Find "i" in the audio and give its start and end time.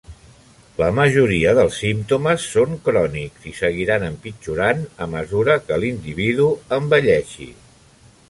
3.51-3.53